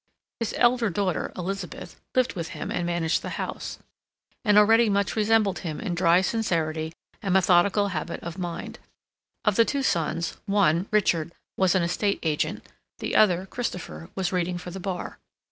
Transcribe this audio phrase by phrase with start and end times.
[0.39, 3.77] His elder daughter, Elizabeth, lived with him and managed the house,
[4.43, 8.79] and already much resembled him in dry sincerity and methodical habit of mind;
[9.45, 12.65] of the two sons one, Richard, was an estate agent,
[12.97, 15.19] the other, Christopher, was reading for the Bar.